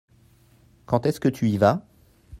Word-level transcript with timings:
Quand 0.87 1.05
est-ce 1.05 1.19
que 1.19 1.29
tu 1.29 1.47
y 1.47 1.59
vas? 1.59 1.85